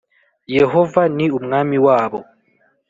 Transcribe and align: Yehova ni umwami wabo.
Yehova 0.57 1.01
ni 1.15 1.25
umwami 1.37 1.77
wabo. 1.85 2.19